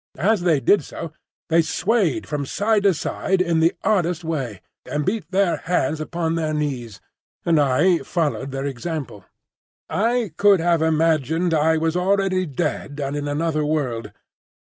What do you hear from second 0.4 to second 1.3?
they did so,